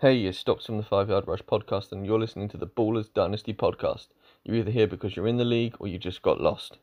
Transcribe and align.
Hey, 0.00 0.14
you 0.14 0.32
stopped 0.32 0.66
from 0.66 0.76
the 0.76 0.82
Five 0.82 1.08
Yard 1.08 1.28
Rush 1.28 1.42
podcast 1.42 1.92
and 1.92 2.04
you're 2.04 2.18
listening 2.18 2.48
to 2.48 2.56
the 2.56 2.66
Ballers 2.66 3.14
Dynasty 3.14 3.54
podcast. 3.54 4.08
You're 4.42 4.56
either 4.56 4.72
here 4.72 4.88
because 4.88 5.14
you're 5.14 5.28
in 5.28 5.36
the 5.36 5.44
league 5.44 5.76
or 5.78 5.86
you 5.86 5.98
just 5.98 6.20
got 6.20 6.40
lost. 6.40 6.78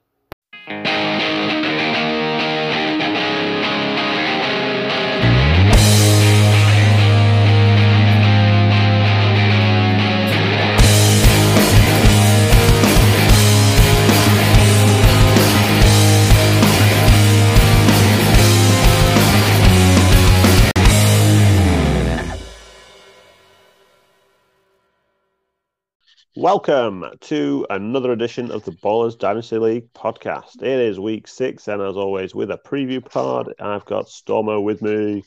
Welcome 26.37 27.03
to 27.19 27.67
another 27.69 28.13
edition 28.13 28.51
of 28.51 28.63
the 28.63 28.71
Ballers 28.71 29.19
Dynasty 29.19 29.57
League 29.57 29.91
podcast. 29.91 30.61
It 30.61 30.79
is 30.79 30.97
week 30.97 31.27
six, 31.27 31.67
and 31.67 31.81
as 31.81 31.97
always, 31.97 32.33
with 32.33 32.51
a 32.51 32.57
preview 32.57 33.03
pod, 33.03 33.53
I've 33.59 33.83
got 33.83 34.05
Stormo 34.05 34.63
with 34.63 34.81
me. 34.81 35.25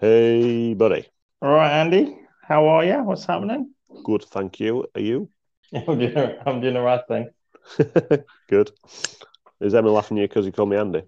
Hey, 0.00 0.74
buddy. 0.74 1.06
All 1.40 1.52
right, 1.52 1.70
Andy. 1.70 2.18
How 2.42 2.66
are 2.66 2.84
you? 2.84 3.00
What's 3.04 3.26
happening? 3.26 3.72
Good, 4.02 4.24
thank 4.24 4.58
you. 4.58 4.86
Are 4.96 5.00
you? 5.00 5.30
I'm 5.72 6.00
doing, 6.00 6.36
I'm 6.44 6.60
doing 6.60 6.74
the 6.74 6.80
right 6.80 7.02
thing. 7.06 7.30
Good. 8.48 8.72
Is 9.60 9.72
Emma 9.72 9.88
laughing 9.88 10.18
at 10.18 10.22
you 10.22 10.28
because 10.28 10.46
you 10.46 10.52
called 10.52 10.70
me 10.70 10.78
Andy? 10.78 11.02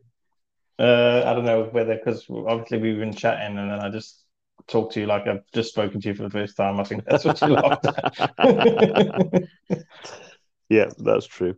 Uh, 0.78 1.24
I 1.26 1.34
don't 1.34 1.44
know 1.44 1.64
whether 1.64 1.96
because 1.96 2.26
obviously 2.30 2.78
we've 2.78 3.00
been 3.00 3.12
chatting 3.12 3.58
and 3.58 3.72
then 3.72 3.80
I 3.80 3.90
just 3.90 4.19
talked 4.66 4.94
to 4.94 5.00
you 5.00 5.06
like 5.06 5.26
I've 5.26 5.42
just 5.52 5.70
spoken 5.70 6.00
to 6.00 6.08
you 6.08 6.14
for 6.14 6.22
the 6.22 6.30
first 6.30 6.56
time. 6.56 6.80
I 6.80 6.84
think 6.84 7.04
that's 7.04 7.24
what 7.24 7.40
you 7.42 7.56
at. 7.56 9.44
Yeah, 10.70 10.88
that's 10.98 11.26
true. 11.26 11.56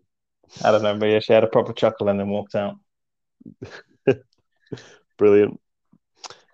I 0.64 0.72
don't 0.72 0.82
know, 0.82 0.96
but 0.98 1.06
yeah, 1.06 1.20
she 1.20 1.34
had 1.34 1.44
a 1.44 1.48
proper 1.48 1.72
chuckle 1.74 2.08
and 2.08 2.18
then 2.18 2.28
walked 2.28 2.54
out. 2.54 2.76
Brilliant. 5.18 5.60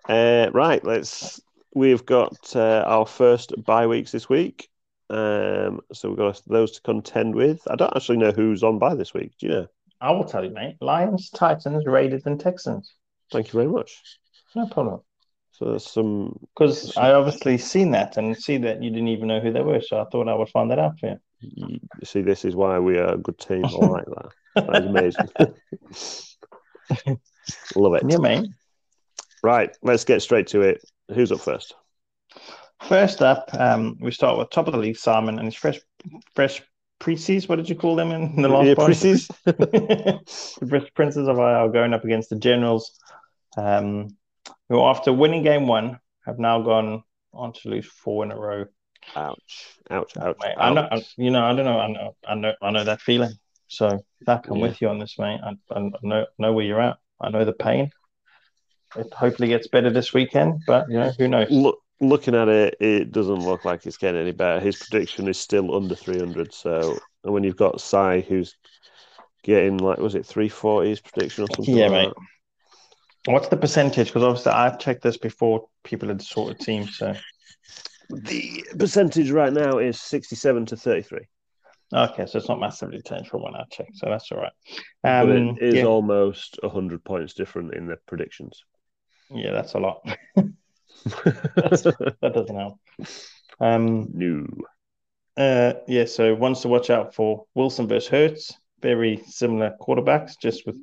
Uh, 0.07 0.49
right, 0.53 0.83
let's. 0.83 1.41
We've 1.73 2.05
got 2.05 2.55
uh, 2.55 2.83
our 2.85 3.05
first 3.05 3.53
bye 3.63 3.87
weeks 3.87 4.11
this 4.11 4.27
week. 4.27 4.69
Um, 5.09 5.81
so 5.93 6.09
we've 6.09 6.17
got 6.17 6.41
those 6.47 6.71
to 6.71 6.81
contend 6.81 7.33
with. 7.33 7.61
I 7.69 7.75
don't 7.75 7.95
actually 7.95 8.17
know 8.17 8.31
who's 8.31 8.63
on 8.63 8.77
bye 8.77 8.95
this 8.95 9.13
week. 9.13 9.31
Do 9.39 9.47
you 9.47 9.53
know? 9.53 9.67
I 10.01 10.11
will 10.11 10.25
tell 10.25 10.43
you, 10.43 10.51
mate. 10.51 10.77
Lions, 10.81 11.29
Titans, 11.29 11.85
Raiders, 11.85 12.23
and 12.25 12.39
Texans. 12.39 12.95
Thank 13.31 13.47
you 13.47 13.59
very 13.59 13.67
much. 13.71 14.01
No 14.55 14.67
problem. 14.67 15.01
So 15.59 15.65
there's 15.65 15.91
some. 15.91 16.39
Because 16.55 16.95
I 16.95 17.11
obviously 17.11 17.57
seen 17.57 17.91
that 17.91 18.15
and 18.15 18.35
see 18.35 18.57
that 18.59 18.81
you 18.81 18.89
didn't 18.91 19.09
even 19.09 19.27
know 19.27 19.41
who 19.41 19.51
they 19.51 19.61
were, 19.61 19.81
so 19.81 19.99
I 19.99 20.05
thought 20.05 20.29
I 20.29 20.33
would 20.33 20.47
find 20.47 20.71
that 20.71 20.79
out 20.79 20.97
for 20.97 21.07
you. 21.07 21.19
You 21.41 22.05
see, 22.05 22.21
this 22.21 22.45
is 22.45 22.55
why 22.55 22.79
we 22.79 22.97
are 22.97 23.15
a 23.15 23.17
good 23.17 23.37
team. 23.37 23.65
I 23.65 23.69
like 23.69 24.05
that. 24.05 24.29
That 24.55 24.75
is 24.77 24.85
amazing. 24.85 25.29
Love 27.75 27.95
it. 27.95 28.03
Yeah, 28.09 28.17
mate. 28.17 28.47
Right, 29.43 29.75
let's 29.81 30.05
get 30.05 30.21
straight 30.21 30.47
to 30.47 30.61
it. 30.61 30.81
Who's 31.13 31.31
up 31.33 31.41
first? 31.41 31.75
First 32.83 33.21
up, 33.21 33.49
um, 33.53 33.97
we 33.99 34.11
start 34.11 34.37
with 34.37 34.51
top 34.51 34.67
of 34.67 34.73
the 34.73 34.79
league, 34.79 34.95
Simon, 34.95 35.39
and 35.39 35.45
his 35.45 35.55
fresh, 35.55 35.79
fresh 36.35 36.61
precies. 36.99 37.49
What 37.49 37.57
did 37.57 37.67
you 37.67 37.75
call 37.75 37.97
them 37.97 38.11
in 38.11 38.41
the 38.41 38.47
last 38.47 38.65
Yeah, 38.65 38.73
one? 38.75 38.85
precies. 38.85 39.27
the 39.45 40.89
Princes 40.95 41.27
of 41.27 41.37
Isle 41.37 41.69
going 41.69 41.93
up 41.93 42.05
against 42.05 42.29
the 42.29 42.37
Generals, 42.37 42.97
um, 43.57 44.15
who 44.69 44.81
after 44.81 45.13
winning 45.13 45.43
game 45.43 45.67
one 45.67 45.99
have 46.25 46.39
now 46.39 46.61
gone 46.61 47.03
on 47.33 47.53
to 47.53 47.69
lose 47.69 47.85
four 47.87 48.23
in 48.23 48.31
a 48.31 48.37
row. 48.39 48.65
Ouch! 49.15 49.77
Ouch! 49.91 50.17
Ouch! 50.17 50.41
Mate, 50.41 50.55
I 50.57 50.69
know, 50.69 50.87
I, 50.91 50.95
ouch. 50.95 51.13
you 51.17 51.31
know, 51.31 51.43
I 51.43 51.55
don't 51.55 51.65
know, 51.65 51.79
I 51.79 51.87
know, 51.87 52.15
I 52.27 52.35
know, 52.35 52.53
I 52.61 52.71
know 52.71 52.83
that 52.85 53.01
feeling. 53.01 53.33
So 53.67 54.03
back, 54.25 54.47
I'm 54.49 54.59
Yeah. 54.59 54.61
with 54.61 54.81
you 54.81 54.89
on 54.89 54.99
this, 54.99 55.17
mate. 55.19 55.39
I, 55.43 55.55
I 55.71 55.91
know, 56.01 56.25
know 56.37 56.53
where 56.53 56.65
you're 56.65 56.81
at. 56.81 56.97
I 57.21 57.29
know 57.29 57.45
the 57.45 57.53
pain. 57.53 57.91
It 58.95 59.13
hopefully 59.13 59.49
gets 59.49 59.67
better 59.67 59.91
this 59.91 60.13
weekend, 60.13 60.61
but 60.65 60.89
you 60.89 60.95
know, 60.99 61.11
who 61.17 61.27
knows? 61.27 61.51
Look, 61.51 61.79
looking 61.99 62.35
at 62.35 62.47
it, 62.47 62.75
it 62.79 63.11
doesn't 63.11 63.45
look 63.45 63.65
like 63.65 63.85
it's 63.85 63.97
getting 63.97 64.21
any 64.21 64.31
better. 64.31 64.59
His 64.59 64.75
prediction 64.75 65.27
is 65.27 65.37
still 65.37 65.75
under 65.75 65.95
300. 65.95 66.53
So, 66.53 67.03
and 67.23 67.33
when 67.33 67.43
you've 67.43 67.55
got 67.57 67.81
Sai, 67.81 68.21
who's 68.21 68.55
getting 69.43 69.77
like, 69.77 69.99
was 69.99 70.15
it 70.15 70.25
340s 70.25 71.01
prediction 71.01 71.43
or 71.43 71.49
something? 71.51 71.73
Yeah, 71.73 71.87
like 71.87 72.07
mate. 72.07 72.13
What's 73.25 73.47
the 73.49 73.57
percentage? 73.57 74.07
Because 74.07 74.23
obviously 74.23 74.51
I've 74.53 74.79
checked 74.79 75.01
this 75.03 75.17
before 75.17 75.67
people 75.83 76.07
had 76.09 76.21
sorted 76.21 76.59
teams. 76.59 76.97
So? 76.97 77.13
The 78.09 78.63
percentage 78.77 79.29
right 79.31 79.53
now 79.53 79.77
is 79.77 79.99
67 80.01 80.65
to 80.67 80.77
33. 80.77 81.19
okay, 81.93 82.25
so 82.25 82.37
it's 82.39 82.47
not 82.49 82.59
massively 82.59 83.01
changed 83.01 83.29
from 83.29 83.43
when 83.43 83.55
I 83.55 83.63
checked. 83.71 83.97
So 83.97 84.07
that's 84.09 84.31
all 84.31 84.39
right. 84.39 84.51
But 85.03 85.29
Um, 85.29 85.57
it 85.59 85.63
is 85.63 85.75
yeah. 85.75 85.83
almost 85.83 86.57
100 86.63 87.03
points 87.03 87.33
different 87.33 87.73
in 87.75 87.87
the 87.87 87.97
predictions. 88.07 88.63
Yeah, 89.29 89.51
that's 89.51 89.73
a 89.73 89.79
lot. 89.79 90.01
that 90.35 92.31
doesn't 92.33 92.55
help. 92.55 92.79
Um, 93.59 94.07
no. 94.13 94.47
uh, 95.37 95.73
yeah, 95.87 96.05
so 96.05 96.33
ones 96.33 96.61
to 96.61 96.67
watch 96.67 96.89
out 96.89 97.13
for 97.13 97.45
Wilson 97.53 97.87
versus 97.87 98.09
Hurts. 98.09 98.53
Very 98.81 99.21
similar 99.27 99.75
quarterbacks, 99.79 100.33
just 100.41 100.65
with 100.65 100.77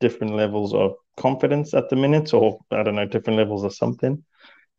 different 0.00 0.34
levels 0.34 0.72
of 0.74 0.94
confidence 1.20 1.74
at 1.74 1.88
the 1.90 1.96
minute, 1.96 2.32
or 2.32 2.58
I 2.70 2.82
don't 2.82 2.96
know, 2.96 3.06
different 3.06 3.38
levels 3.38 3.62
of 3.64 3.74
something. 3.74 4.24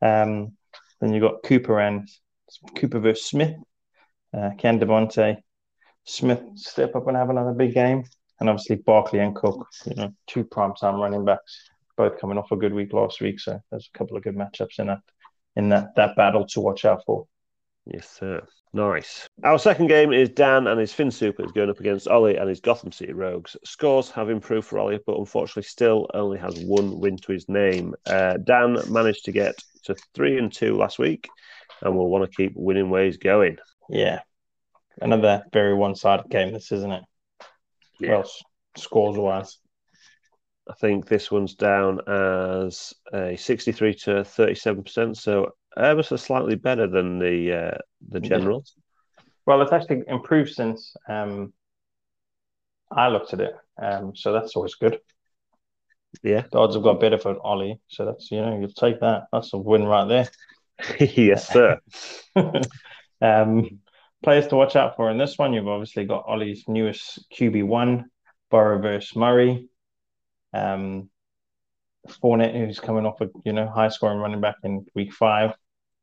Um, 0.02 0.58
then 1.00 1.14
you've 1.14 1.22
got 1.22 1.44
Cooper 1.44 1.80
and 1.80 2.10
Cooper 2.76 3.00
versus 3.00 3.26
Smith. 3.26 3.56
Uh, 4.36 4.52
Can 4.58 4.80
DeVonta 4.80 5.38
Smith 6.04 6.42
step 6.56 6.96
up 6.96 7.08
and 7.08 7.18
have 7.18 7.30
another 7.30 7.54
big 7.54 7.74
game, 7.74 8.04
and 8.40 8.50
obviously 8.50 8.78
Barkley 8.78 9.20
and 9.20 9.36
Cook. 9.36 9.68
You 9.86 9.96
know, 9.96 10.14
two 10.28 10.44
prime 10.44 10.74
time 10.74 10.96
running 10.96 11.26
backs, 11.26 11.70
both 11.96 12.20
coming 12.20 12.38
off 12.38 12.52
a 12.52 12.56
good 12.56 12.74
week 12.74 12.94
last 12.94 13.22
week. 13.22 13.40
So 13.40 13.60
there's 13.70 13.90
a 13.94 13.98
couple 13.98 14.18
of 14.18 14.24
good 14.24 14.36
matchups 14.36 14.80
in 14.80 14.88
that 14.88 15.02
in 15.56 15.70
that 15.70 15.96
that 15.96 16.16
battle 16.16 16.48
to 16.48 16.62
watch 16.62 16.86
out 16.86 17.04
for. 17.06 17.28
Yes, 17.86 18.10
sir. 18.10 18.46
Nice. 18.74 19.28
Our 19.44 19.60
second 19.60 19.88
game 19.88 20.14
is 20.14 20.30
Dan 20.30 20.68
and 20.68 20.80
his 20.80 20.94
Fin 20.94 21.12
Supers 21.12 21.52
going 21.52 21.70
up 21.70 21.80
against 21.80 22.08
Ollie 22.08 22.38
and 22.38 22.48
his 22.48 22.62
Gotham 22.62 22.92
City 22.92 23.12
Rogues. 23.12 23.58
Scores 23.66 24.10
have 24.12 24.30
improved 24.30 24.68
for 24.68 24.80
Ollie, 24.80 25.00
but 25.06 25.18
unfortunately 25.18 25.64
still 25.64 26.08
only 26.14 26.38
has 26.38 26.58
one 26.60 27.00
win 27.00 27.18
to 27.18 27.34
his 27.34 27.50
name. 27.50 27.94
Uh, 28.06 28.38
Dan 28.38 28.78
managed 28.90 29.26
to 29.26 29.32
get 29.32 29.56
to 29.84 29.96
three 30.14 30.38
and 30.38 30.54
two 30.54 30.78
last 30.78 31.00
week 31.00 31.28
and 31.82 31.96
will 31.96 32.10
want 32.10 32.24
to 32.30 32.36
keep 32.36 32.54
winning 32.56 32.90
ways 32.90 33.18
going. 33.18 33.58
Yeah. 33.90 34.20
Another 35.02 35.44
very 35.52 35.74
one 35.74 35.96
sided 35.96 36.30
game, 36.30 36.54
this 36.54 36.72
isn't 36.72 36.92
it? 36.92 37.04
Yeah. 38.00 38.12
Well, 38.12 38.32
scores 38.78 39.18
wise. 39.18 39.58
I 40.70 40.74
think 40.76 41.08
this 41.08 41.30
one's 41.30 41.56
down 41.56 42.00
as 42.08 42.94
a 43.12 43.36
63 43.36 43.96
to 43.96 44.12
37%, 44.22 45.18
so 45.18 45.52
ever 45.78 46.04
so 46.04 46.16
slightly 46.16 46.56
better 46.56 46.88
than 46.88 47.20
the 47.20 47.54
uh, 47.54 47.78
the 48.10 48.20
Yeah. 48.20 48.30
generals. 48.30 48.76
Well, 49.46 49.62
it's 49.62 49.72
actually 49.72 50.04
improved 50.08 50.52
since 50.52 50.96
um, 51.10 51.54
I 52.92 53.08
looked 53.08 53.34
at 53.34 53.42
it. 53.42 53.56
Um, 53.82 54.16
so 54.16 54.34
that's 54.34 54.56
always 54.56 54.76
good. 54.76 55.00
Yeah. 56.24 56.44
The 56.52 56.60
odds 56.60 56.76
have 56.76 56.84
got 56.84 57.00
better 57.00 57.18
for 57.18 57.36
Ollie. 57.42 57.80
So 57.88 58.06
that's, 58.06 58.30
you 58.32 58.42
know, 58.42 58.60
you'll 58.60 58.70
take 58.70 59.00
that. 59.00 59.24
That's 59.32 59.54
a 59.54 59.58
win 59.58 59.86
right 59.86 60.08
there. 60.08 60.30
yes, 61.00 61.48
sir. 61.48 61.80
um, 63.22 63.80
players 64.24 64.48
to 64.48 64.56
watch 64.56 64.76
out 64.76 64.96
for 64.96 65.10
in 65.10 65.18
this 65.18 65.38
one, 65.38 65.54
you've 65.54 65.68
obviously 65.68 66.06
got 66.06 66.26
Ollie's 66.28 66.66
newest 66.68 67.26
QB1, 67.34 68.06
Burrow 68.50 68.82
versus 68.82 69.16
Murray. 69.16 69.70
Um, 70.54 71.10
Fournette, 72.08 72.54
who's 72.54 72.80
coming 72.80 73.06
off 73.06 73.22
a 73.22 73.30
you 73.46 73.54
know 73.54 73.68
high 73.68 73.90
scoring 73.90 74.20
running 74.20 74.42
back 74.42 74.56
in 74.64 74.86
week 74.96 75.14
five 75.14 75.54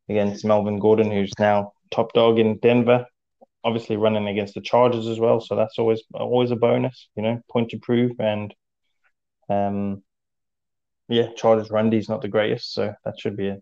against 0.09 0.45
Melvin 0.45 0.79
Gordon, 0.79 1.11
who's 1.11 1.33
now 1.39 1.73
top 1.91 2.13
dog 2.13 2.39
in 2.39 2.59
Denver. 2.59 3.07
Obviously 3.65 3.97
running 3.97 4.29
against 4.29 4.55
the 4.55 4.61
Chargers 4.61 5.07
as 5.07 5.19
well, 5.19 5.41
so 5.41 5.57
that's 5.57 5.79
always 5.79 6.03
always 6.15 6.51
a 6.51 6.57
bonus, 6.57 7.09
you 7.17 7.23
know, 7.23 7.41
point 7.51 7.71
to 7.71 7.79
prove. 7.79 8.13
And 8.19 8.55
um, 9.49 10.03
yeah, 11.09 11.29
Chargers 11.37 11.71
run 11.71 11.91
D 11.91 11.99
is 11.99 12.09
not 12.09 12.23
the 12.23 12.29
greatest, 12.29 12.73
so 12.73 12.95
that 13.05 13.19
should 13.19 13.37
be 13.37 13.49
a 13.49 13.59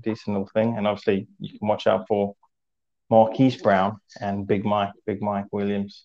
decent 0.00 0.36
little 0.36 0.50
thing. 0.52 0.76
And 0.76 0.86
obviously, 0.86 1.26
you 1.38 1.58
can 1.58 1.68
watch 1.68 1.86
out 1.86 2.06
for 2.06 2.34
Marquise 3.08 3.60
Brown 3.60 3.98
and 4.20 4.46
Big 4.46 4.64
Mike, 4.64 4.92
Big 5.06 5.22
Mike 5.22 5.46
Williams 5.50 6.04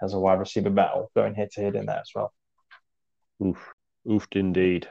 as 0.00 0.14
a 0.14 0.18
wide 0.18 0.38
receiver 0.38 0.70
battle 0.70 1.10
going 1.14 1.34
head 1.34 1.50
to 1.52 1.60
head 1.60 1.74
in 1.74 1.86
that 1.86 2.00
as 2.00 2.10
well. 2.14 2.32
Oof. 3.44 3.72
Oofed 4.06 4.36
indeed. 4.36 4.88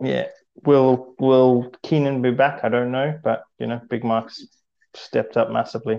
Yeah. 0.00 0.28
Will 0.64 1.14
Will 1.18 1.72
Keenan 1.82 2.22
be 2.22 2.30
back? 2.30 2.60
I 2.62 2.68
don't 2.68 2.92
know, 2.92 3.18
but 3.22 3.44
you 3.58 3.66
know, 3.66 3.80
Big 3.88 4.04
Mike's 4.04 4.46
stepped 4.94 5.36
up 5.36 5.50
massively. 5.50 5.98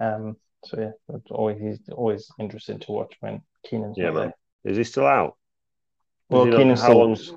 Um, 0.00 0.36
so 0.64 0.80
yeah, 0.80 0.90
it's 1.16 1.30
always 1.30 1.60
he's 1.60 1.88
always 1.92 2.28
interesting 2.38 2.78
to 2.80 2.92
watch 2.92 3.14
when 3.20 3.42
Keenan's 3.64 3.96
Yeah, 3.98 4.10
man. 4.10 4.32
there. 4.64 4.72
Is 4.72 4.76
he 4.78 4.84
still 4.84 5.06
out? 5.06 5.36
Well, 6.30 6.42
Is 6.42 6.46
he 6.46 6.50
not- 6.50 6.56
Keenan's 6.58 6.80
how 6.80 6.86
still 6.86 6.98
long's 6.98 7.32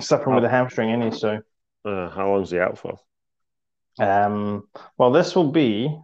suffering 0.00 0.34
with 0.34 0.44
a 0.44 0.48
hamstring, 0.48 0.90
any 0.90 1.10
so 1.10 1.40
Uh, 1.84 2.08
how 2.10 2.28
long's 2.30 2.50
he 2.50 2.58
out 2.58 2.78
for? 2.78 2.98
Um, 3.98 4.68
well, 4.98 5.10
this 5.12 5.34
will 5.36 5.50
be 5.52 5.96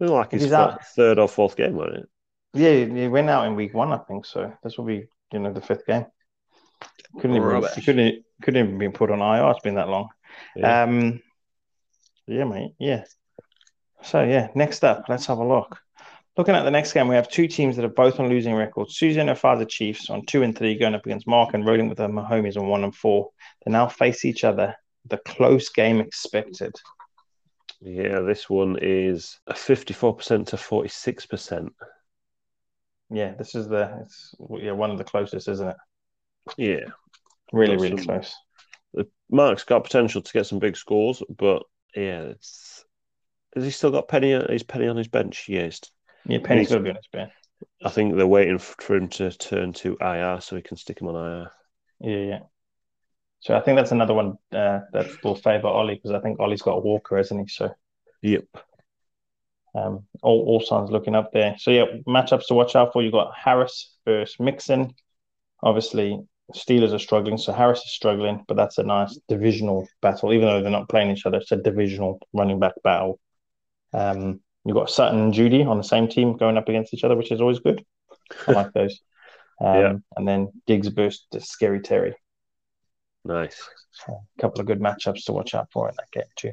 Looked 0.00 0.12
like 0.12 0.30
his 0.32 0.52
out. 0.52 0.84
third 0.86 1.18
or 1.18 1.28
fourth 1.28 1.56
game, 1.56 1.74
wasn't 1.74 1.96
it? 2.04 2.08
yeah, 2.54 3.00
he 3.02 3.08
went 3.08 3.28
out 3.30 3.46
in 3.46 3.54
week 3.54 3.74
one, 3.74 3.92
I 3.92 3.98
think. 3.98 4.24
So 4.26 4.52
this 4.62 4.76
will 4.78 4.84
be 4.86 5.06
you 5.32 5.38
know 5.38 5.52
the 5.52 5.60
fifth 5.60 5.86
game. 5.86 6.06
Couldn't 7.20 7.36
even 7.36 7.48
Rubbish. 7.48 7.84
couldn't 7.84 8.24
couldn't 8.42 8.66
even 8.66 8.78
be 8.78 8.88
put 8.88 9.10
on 9.10 9.20
IR. 9.20 9.50
It's 9.50 9.60
been 9.60 9.74
that 9.76 9.88
long. 9.88 10.08
Yeah. 10.54 10.82
Um, 10.82 11.20
yeah, 12.26 12.44
mate. 12.44 12.74
Yeah. 12.78 13.04
So 14.02 14.22
yeah, 14.22 14.48
next 14.54 14.84
up, 14.84 15.04
let's 15.08 15.26
have 15.26 15.38
a 15.38 15.46
look. 15.46 15.78
Looking 16.36 16.54
at 16.54 16.62
the 16.62 16.70
next 16.70 16.92
game, 16.92 17.08
we 17.08 17.16
have 17.16 17.28
two 17.28 17.48
teams 17.48 17.74
that 17.76 17.84
are 17.84 17.88
both 17.88 18.20
on 18.20 18.28
losing 18.28 18.54
records. 18.54 18.96
Susie 18.96 19.18
and 19.18 19.28
her 19.28 19.34
father 19.34 19.64
Chiefs 19.64 20.08
on 20.08 20.24
two 20.24 20.44
and 20.44 20.56
three, 20.56 20.78
going 20.78 20.94
up 20.94 21.04
against 21.04 21.26
Mark 21.26 21.52
and 21.52 21.66
rolling 21.66 21.88
with 21.88 21.98
her 21.98 22.06
Mahomes 22.08 22.56
on 22.56 22.68
one 22.68 22.84
and 22.84 22.94
four. 22.94 23.30
They 23.64 23.72
now 23.72 23.88
face 23.88 24.24
each 24.24 24.44
other. 24.44 24.76
The 25.06 25.18
close 25.18 25.68
game 25.70 25.98
expected. 25.98 26.74
yeah, 27.80 28.20
this 28.20 28.48
one 28.48 28.78
is 28.80 29.40
a 29.48 29.54
54% 29.54 30.46
to 30.48 30.56
46%. 30.56 31.70
Yeah, 33.10 33.34
this 33.34 33.54
is 33.54 33.68
the 33.68 34.00
it's 34.02 34.34
yeah 34.60 34.72
one 34.72 34.90
of 34.90 34.98
the 34.98 35.04
closest, 35.04 35.48
isn't 35.48 35.68
it? 35.68 35.76
Yeah. 36.56 36.86
Really, 37.52 37.76
really 37.76 37.96
some- 37.98 38.06
close. 38.06 38.34
Mark's 39.30 39.64
got 39.64 39.84
potential 39.84 40.22
to 40.22 40.32
get 40.32 40.46
some 40.46 40.58
big 40.58 40.76
scores, 40.76 41.22
but 41.28 41.62
yeah, 41.94 42.22
it's. 42.22 42.84
Has 43.54 43.64
he 43.64 43.70
still 43.70 43.90
got 43.90 44.08
Penny? 44.08 44.32
Is 44.32 44.62
Penny 44.62 44.88
on 44.88 44.96
his 44.96 45.08
bench? 45.08 45.44
Yes. 45.48 45.80
Yeah, 46.24 46.38
Penny's 46.42 46.68
got 46.70 46.76
to 46.76 46.80
be 46.82 46.90
on 46.90 46.96
his 46.96 47.08
bench. 47.12 47.32
I 47.84 47.90
think 47.90 48.14
they're 48.16 48.26
waiting 48.26 48.58
for 48.58 48.96
him 48.96 49.08
to 49.08 49.30
turn 49.30 49.72
to 49.74 49.96
IR 50.00 50.40
so 50.40 50.56
he 50.56 50.62
can 50.62 50.76
stick 50.76 51.00
him 51.00 51.08
on 51.08 51.16
IR. 51.16 51.50
Yeah, 52.00 52.16
yeah. 52.28 52.38
So 53.40 53.54
I 53.56 53.60
think 53.60 53.76
that's 53.76 53.92
another 53.92 54.14
one 54.14 54.38
uh, 54.52 54.80
that 54.92 55.06
will 55.22 55.34
favour 55.34 55.68
Ollie 55.68 55.94
because 55.96 56.12
I 56.12 56.20
think 56.20 56.40
Ollie's 56.40 56.62
got 56.62 56.84
Walker, 56.84 57.16
hasn't 57.16 57.40
he? 57.40 57.48
So 57.48 57.70
Yep. 58.22 58.44
um, 59.74 60.06
all 60.22 60.40
all 60.46 60.60
signs 60.60 60.90
looking 60.90 61.14
up 61.14 61.32
there. 61.32 61.56
So 61.58 61.70
yeah, 61.70 61.84
matchups 62.06 62.46
to 62.48 62.54
watch 62.54 62.76
out 62.76 62.92
for. 62.92 63.02
You've 63.02 63.12
got 63.12 63.32
Harris 63.36 63.94
versus 64.06 64.36
Mixon. 64.40 64.94
Obviously, 65.62 66.18
Steelers 66.54 66.94
are 66.94 66.98
struggling, 66.98 67.36
so 67.36 67.52
Harris 67.52 67.80
is 67.80 67.92
struggling, 67.92 68.44
but 68.48 68.56
that's 68.56 68.78
a 68.78 68.82
nice 68.82 69.18
divisional 69.28 69.86
battle. 70.00 70.32
Even 70.32 70.48
though 70.48 70.62
they're 70.62 70.70
not 70.70 70.88
playing 70.88 71.10
each 71.10 71.26
other, 71.26 71.38
it's 71.38 71.52
a 71.52 71.56
divisional 71.56 72.20
running 72.32 72.58
back 72.58 72.72
battle. 72.82 73.20
Um, 73.92 74.40
you 74.64 74.74
got 74.74 74.90
Sutton 74.90 75.20
and 75.20 75.32
Jeudy 75.32 75.66
on 75.66 75.76
the 75.76 75.84
same 75.84 76.08
team 76.08 76.36
going 76.36 76.56
up 76.56 76.68
against 76.68 76.94
each 76.94 77.04
other, 77.04 77.16
which 77.16 77.32
is 77.32 77.40
always 77.40 77.60
good. 77.60 77.84
I 78.46 78.52
like 78.52 78.72
those. 78.72 79.00
Um, 79.60 79.76
Yeah. 79.76 79.94
And 80.16 80.28
then 80.28 80.52
Diggs 80.68 80.88
to 80.94 81.40
Scary 81.40 81.80
Terry. 81.80 82.14
Nice. 83.24 83.60
A 84.08 84.12
couple 84.40 84.60
of 84.60 84.66
good 84.66 84.78
matchups 84.78 85.24
to 85.24 85.32
watch 85.32 85.52
out 85.52 85.66
for 85.72 85.88
in 85.88 85.96
that 85.96 86.12
game 86.12 86.30
too. 86.36 86.52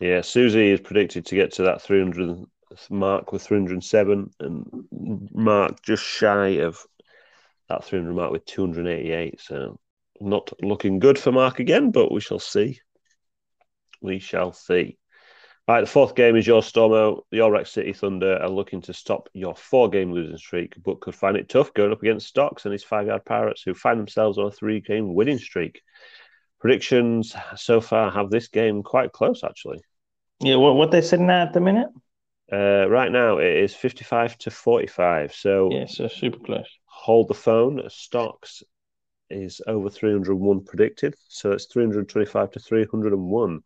Yeah, 0.00 0.20
Susie 0.20 0.70
is 0.70 0.80
predicted 0.80 1.26
to 1.26 1.34
get 1.34 1.52
to 1.54 1.64
that 1.64 1.82
300 1.82 2.44
mark 2.88 3.32
with 3.32 3.42
307, 3.42 4.30
and 4.38 4.84
Mark 5.32 5.82
just 5.82 6.04
shy 6.04 6.60
of 6.60 6.78
that 7.68 7.84
300 7.84 8.14
mark 8.14 8.32
with 8.32 8.44
288. 8.46 9.40
So 9.40 9.78
not 10.20 10.52
looking 10.62 10.98
good 10.98 11.18
for 11.18 11.32
Mark 11.32 11.60
again, 11.60 11.90
but 11.90 12.12
we 12.12 12.20
shall 12.20 12.38
see. 12.38 12.80
We 14.00 14.18
shall 14.18 14.52
see. 14.52 14.98
Right, 15.66 15.82
the 15.82 15.86
fourth 15.86 16.14
game 16.14 16.34
is 16.36 16.46
your 16.46 16.62
Stormo. 16.62 17.22
Your 17.30 17.52
Rex 17.52 17.72
City 17.72 17.92
Thunder 17.92 18.38
are 18.38 18.48
looking 18.48 18.80
to 18.82 18.94
stop 18.94 19.28
your 19.34 19.54
four 19.54 19.90
game 19.90 20.12
losing 20.12 20.38
streak, 20.38 20.74
but 20.82 21.00
could 21.00 21.14
find 21.14 21.36
it 21.36 21.50
tough 21.50 21.74
going 21.74 21.92
up 21.92 22.02
against 22.02 22.26
Stocks 22.26 22.64
and 22.64 22.72
his 22.72 22.84
five 22.84 23.06
yard 23.06 23.26
Pirates, 23.26 23.62
who 23.62 23.74
find 23.74 24.00
themselves 24.00 24.38
on 24.38 24.46
a 24.46 24.50
three 24.50 24.80
game 24.80 25.14
winning 25.14 25.36
streak. 25.36 25.82
Predictions 26.58 27.36
so 27.54 27.82
far 27.82 28.10
have 28.10 28.30
this 28.30 28.48
game 28.48 28.82
quite 28.82 29.12
close, 29.12 29.44
actually. 29.44 29.78
Yeah, 30.40 30.56
what 30.56 30.76
what 30.76 30.90
they 30.90 31.02
sitting 31.02 31.28
at 31.28 31.48
at 31.48 31.52
the 31.52 31.60
minute? 31.60 31.88
Uh, 32.50 32.88
right 32.88 33.12
now, 33.12 33.38
it 33.38 33.56
is 33.56 33.74
55 33.74 34.38
to 34.38 34.50
45. 34.50 35.34
So 35.34 35.70
Yeah, 35.72 35.86
so 35.86 36.08
super 36.08 36.38
close. 36.38 36.66
hold 36.86 37.28
the 37.28 37.34
phone. 37.34 37.82
Stocks 37.88 38.62
is 39.30 39.60
over 39.66 39.90
301 39.90 40.64
predicted. 40.64 41.14
So 41.28 41.52
it's 41.52 41.66
325 41.66 42.50
to 42.52 42.60
301. 42.60 43.62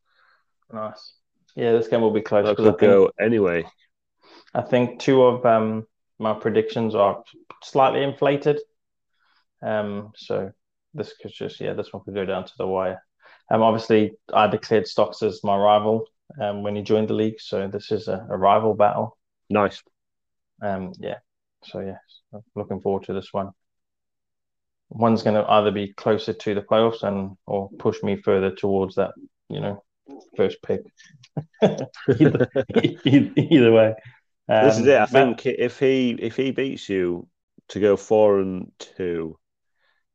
Nice. 0.72 1.14
Yeah, 1.54 1.72
this 1.72 1.88
game 1.88 2.00
will 2.00 2.10
be 2.10 2.22
close 2.22 2.46
That 2.46 2.56
because 2.56 2.66
I 2.66 2.70
could 2.70 2.80
think, 2.80 2.90
go 2.90 3.10
anyway. 3.20 3.64
I 4.54 4.62
think 4.62 5.00
two 5.00 5.22
of 5.22 5.44
um 5.46 5.86
my 6.18 6.34
predictions 6.34 6.94
are 6.94 7.22
slightly 7.62 8.02
inflated. 8.02 8.60
Um, 9.62 10.12
so 10.16 10.52
this 10.94 11.14
could 11.20 11.32
just 11.32 11.60
yeah, 11.60 11.74
this 11.74 11.92
one 11.92 12.02
could 12.04 12.14
go 12.14 12.24
down 12.24 12.44
to 12.44 12.52
the 12.58 12.66
wire. 12.66 13.02
Um, 13.50 13.62
obviously 13.62 14.12
I 14.32 14.46
declared 14.46 14.86
Stocks 14.86 15.22
as 15.22 15.44
my 15.44 15.56
rival 15.56 16.06
um 16.40 16.62
when 16.62 16.76
he 16.76 16.82
joined 16.82 17.08
the 17.08 17.14
league, 17.14 17.40
so 17.40 17.68
this 17.68 17.90
is 17.92 18.08
a, 18.08 18.26
a 18.30 18.36
rival 18.36 18.74
battle. 18.74 19.16
Nice. 19.50 19.82
Um, 20.62 20.92
yeah. 20.98 21.18
So 21.64 21.80
yeah, 21.80 21.98
so 22.30 22.42
looking 22.54 22.80
forward 22.80 23.04
to 23.04 23.12
this 23.12 23.32
one. 23.32 23.50
One's 24.90 25.22
going 25.22 25.36
to 25.36 25.50
either 25.50 25.70
be 25.70 25.92
closer 25.94 26.32
to 26.34 26.54
the 26.54 26.60
playoffs 26.60 27.02
and 27.02 27.36
or 27.46 27.70
push 27.78 28.02
me 28.02 28.16
further 28.16 28.54
towards 28.54 28.96
that, 28.96 29.12
you 29.48 29.60
know, 29.60 29.82
first 30.36 30.58
pick. 30.62 30.82
either, 31.62 32.48
either, 33.04 33.72
way. 33.72 33.94
this 34.60 34.78
is 34.78 34.82
Um, 34.82 34.88
it. 34.88 34.98
I 35.00 35.06
think 35.06 35.46
if 35.46 35.78
he 35.78 36.10
if 36.10 36.36
he 36.36 36.50
beats 36.50 36.88
you 36.88 37.28
to 37.68 37.80
go 37.80 37.96
four 37.96 38.40
and 38.40 38.70
two, 38.78 39.38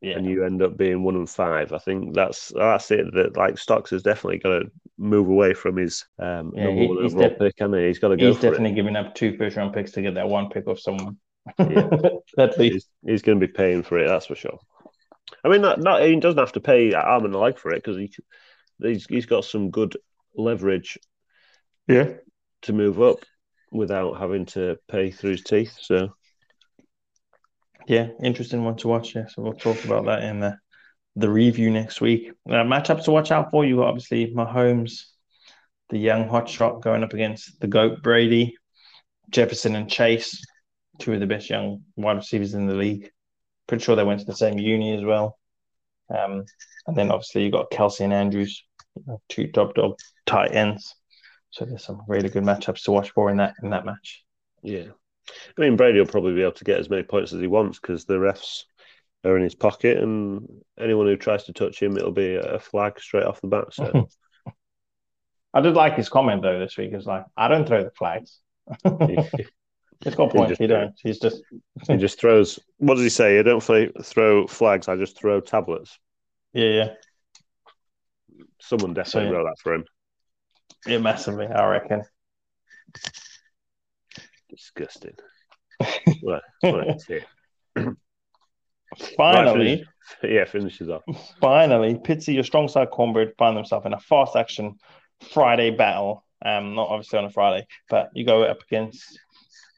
yeah, 0.02 0.16
and 0.18 0.26
you 0.26 0.44
end 0.44 0.62
up 0.62 0.78
being 0.78 1.04
one 1.04 1.16
and 1.16 1.30
five, 1.30 1.74
I 1.74 1.80
think 1.80 2.14
that's 2.14 2.52
that's 2.56 2.92
it. 2.92 3.14
That 3.14 3.36
like 3.38 3.58
Stocks 3.58 3.90
has 3.92 4.04
definitely 4.04 4.38
got 4.40 4.60
to 4.60 4.72
move 4.98 5.28
away 5.28 5.54
from 5.54 5.78
his 5.78 6.06
um, 6.20 6.52
Yeah, 6.56 6.66
number 6.66 6.82
he- 6.82 6.88
one 6.88 7.04
he's 7.04 7.14
overall 7.14 7.30
def- 7.30 7.40
pick, 7.40 7.54
and 7.62 7.76
he? 7.76 7.88
he's 7.88 8.00
got 8.00 8.10
to 8.10 8.18
go 8.18 8.28
he's 8.28 8.36
for 8.38 8.42
definitely 8.44 8.74
giving 8.74 8.96
up 8.96 9.16
two 9.16 9.36
first 9.38 9.58
round 9.58 9.74
picks 9.74 9.92
to 9.94 10.02
get 10.02 10.14
that 10.16 10.28
one 10.30 10.50
pick 10.50 10.68
off 10.68 10.80
someone. 10.80 11.18
Yeah. 11.60 11.90
At 12.38 12.58
least. 12.60 12.74
He's, 12.74 12.88
he's 13.06 13.22
going 13.22 13.40
to 13.40 13.48
be 13.48 13.52
paying 13.52 13.82
for 13.84 13.98
it. 13.98 14.08
That's 14.08 14.26
for 14.26 14.36
sure. 14.36 14.60
I 15.44 15.50
mean, 15.50 15.62
not, 15.62 15.80
not 15.80 16.02
he 16.04 16.16
doesn't 16.20 16.40
have 16.40 16.52
to 16.54 16.60
pay 16.60 16.94
arm 16.94 17.26
and 17.26 17.34
a 17.34 17.38
leg 17.38 17.58
for 17.58 17.72
it 17.72 17.84
because 17.84 17.98
he 17.98 18.12
he's, 18.82 19.06
he's 19.08 19.26
got 19.26 19.46
some 19.46 19.70
good 19.72 19.96
leverage 20.36 20.98
Yeah. 21.88 22.14
to 22.64 22.74
move 22.74 23.02
up 23.02 23.18
without 23.72 24.18
having 24.20 24.46
to 24.46 24.78
pay 24.88 25.10
through 25.12 25.32
his 25.32 25.44
teeth. 25.44 25.78
So 25.82 26.14
Yeah, 27.88 28.10
interesting 28.22 28.64
one 28.66 28.76
to 28.78 28.88
watch. 28.90 29.16
Yeah, 29.16 29.28
so 29.28 29.42
we'll 29.42 29.54
talk 29.54 29.84
about 29.86 30.06
that 30.06 30.24
in 30.24 30.40
the 30.40 30.58
the 31.16 31.30
review 31.30 31.72
next 31.72 32.00
week. 32.00 32.32
Uh, 32.48 32.64
matchups 32.64 33.06
to 33.06 33.12
watch 33.12 33.32
out 33.32 33.50
for. 33.50 33.66
You 33.66 33.84
obviously 33.84 34.34
Mahomes, 34.34 35.06
the 35.90 35.98
young 35.98 36.28
hotshot 36.28 36.84
going 36.84 37.04
up 37.04 37.14
against 37.14 37.60
the 37.60 37.68
goat 37.68 38.04
Brady, 38.04 38.56
Jefferson 39.32 39.76
and 39.76 39.90
Chase, 39.90 40.44
two 41.00 41.14
of 41.14 41.20
the 41.22 41.26
best 41.26 41.50
young 41.50 41.84
wide 41.96 42.18
receivers 42.18 42.54
in 42.54 42.68
the 42.68 42.76
league. 42.76 43.10
Pretty 43.68 43.84
sure 43.84 43.96
they 43.96 44.04
went 44.04 44.20
to 44.20 44.26
the 44.26 44.36
same 44.36 44.60
uni 44.60 44.96
as 44.96 45.04
well. 45.04 45.40
Um, 46.10 46.46
and 46.88 46.96
then 46.96 47.10
obviously 47.10 47.44
you 47.44 47.52
got 47.52 47.72
Kelce 47.72 48.02
and 48.02 48.14
Andrews, 48.14 48.64
two 49.30 49.48
top 49.52 49.76
dog 49.76 49.98
tight 50.26 50.54
ends. 50.54 50.94
So 51.52 51.66
there's 51.66 51.86
some 51.86 52.02
really 52.08 52.30
good 52.30 52.44
matchups 52.44 52.84
to 52.84 52.92
watch 52.92 53.12
for 53.12 53.30
in 53.30 53.38
that 53.38 53.56
in 53.64 53.70
that 53.72 53.86
match. 53.86 54.24
yeah, 54.62 54.88
I 55.58 55.62
mean 55.62 55.76
Brady 55.76 56.00
will 56.00 56.06
probably 56.08 56.34
be 56.34 56.42
able 56.42 56.52
to 56.54 56.64
get 56.64 56.80
as 56.80 56.90
many 56.90 57.04
points 57.04 57.34
as 57.34 57.42
he 57.42 57.48
wants 57.48 57.80
because 57.80 58.06
the 58.06 58.16
refs 58.16 58.64
are 59.26 59.36
in 59.38 59.44
his 59.44 59.56
pocket, 59.56 59.98
and 59.98 60.48
anyone 60.80 61.08
who 61.08 61.18
tries 61.18 61.44
to 61.46 61.54
touch 61.54 61.82
him, 61.82 61.98
it'll 61.98 62.12
be 62.12 62.36
a 62.36 62.60
flag 62.60 63.00
straight 63.00 63.26
off 63.26 63.42
the 63.42 63.48
bat. 63.48 63.66
So 63.74 64.08
I 65.54 65.62
did 65.62 65.74
like 65.76 65.96
his 65.96 66.10
comment 66.10 66.42
though 66.44 66.60
this 66.60 66.78
week. 66.78 66.94
It's 66.94 67.06
like, 67.06 67.26
I 67.36 67.48
don't 67.48 67.68
throw 67.68 67.84
the 67.84 67.92
flags. 67.92 68.40
He's 70.04 70.14
got 70.14 70.32
He 70.32 70.38
points. 70.38 70.50
just- 70.50 70.62
He 70.62 70.68
don't. 70.68 70.94
He's 71.02 71.20
just 71.20 71.42
he 71.88 71.98
just 71.98 72.20
throws. 72.20 72.60
What 72.78 72.96
does 72.96 73.04
he 73.04 73.10
say? 73.10 73.40
I 73.40 73.42
don't 73.42 73.64
throw, 73.64 73.88
throw 74.04 74.46
flags. 74.46 74.88
I 74.88 74.96
just 74.96 75.18
throw 75.20 75.42
tablets. 75.42 75.98
yeah, 76.54 76.70
yeah, 76.70 76.88
Someone 78.62 78.94
definitely 78.94 79.30
So, 79.30 79.32
yeah. 79.32 79.38
wrote 79.38 79.46
that 79.46 79.60
for 79.64 79.74
him. 79.74 79.86
yeah, 80.86 80.98
massively. 81.00 81.48
I 81.48 81.66
reckon. 81.68 82.04
Disgusting. 84.50 85.16
right, 86.24 86.42
right, 86.64 87.02
yeah. 87.10 87.92
Finally, 89.16 89.86
yeah, 90.24 90.46
finishes 90.46 90.90
off. 90.90 91.04
finally, 91.42 91.96
Pitsy, 91.96 92.34
your 92.34 92.44
strong 92.44 92.68
side 92.68 92.90
cornbread, 92.90 93.34
find 93.38 93.56
themselves 93.56 93.86
in 93.86 93.94
a 93.94 94.00
fast 94.00 94.36
action 94.36 94.76
Friday 95.32 95.72
battle. 95.72 96.24
Um, 96.44 96.76
not 96.76 96.90
obviously 96.90 97.20
on 97.20 97.26
a 97.26 97.30
Friday, 97.30 97.68
but 97.90 98.10
you 98.14 98.26
go 98.26 98.44
up 98.44 98.62
against 98.62 99.20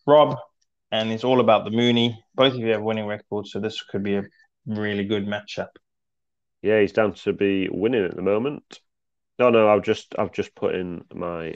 Rob, 0.05 0.37
and 0.91 1.11
it's 1.11 1.23
all 1.23 1.39
about 1.39 1.65
the 1.65 1.71
Mooney. 1.71 2.21
Both 2.35 2.53
of 2.53 2.59
you 2.59 2.67
have 2.69 2.81
winning 2.81 3.07
records, 3.07 3.51
so 3.51 3.59
this 3.59 3.81
could 3.81 4.03
be 4.03 4.15
a 4.15 4.23
really 4.67 5.05
good 5.05 5.25
matchup. 5.25 5.69
Yeah, 6.61 6.81
he's 6.81 6.91
down 6.91 7.13
to 7.13 7.33
be 7.33 7.69
winning 7.69 8.05
at 8.05 8.15
the 8.15 8.21
moment. 8.21 8.79
No, 9.39 9.49
no, 9.49 9.69
I've 9.69 9.83
just 9.83 10.13
I've 10.19 10.33
just 10.33 10.53
put 10.53 10.75
in 10.75 11.05
my 11.13 11.53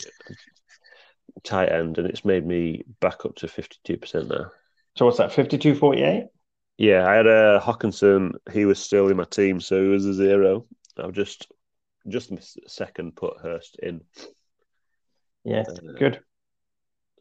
tight 1.42 1.72
end, 1.72 1.98
and 1.98 2.08
it's 2.08 2.26
made 2.26 2.46
me 2.46 2.84
back 3.00 3.26
up 3.26 3.36
to 3.36 3.48
fifty 3.48 3.78
two 3.84 3.98
percent 3.98 4.30
now. 4.30 4.52
So 4.96 5.06
what's 5.06 5.18
that? 5.18 5.32
52-48? 5.32 6.28
Yeah, 6.78 7.08
I 7.08 7.16
had 7.16 7.26
a 7.26 7.60
Hockenson. 7.60 8.34
He 8.52 8.66
was 8.66 8.80
still 8.80 9.08
in 9.08 9.18
my 9.18 9.24
team, 9.24 9.60
so 9.60 9.82
he 9.82 9.90
was 9.90 10.06
a 10.06 10.14
zero. 10.14 10.66
I've 10.98 11.14
just 11.14 11.48
just 12.08 12.32
missed 12.32 12.60
a 12.64 12.70
second 12.70 13.16
put 13.16 13.40
Hurst 13.42 13.80
in. 13.82 14.02
Yeah, 15.44 15.64
Uh, 15.68 15.94
good. 15.98 16.20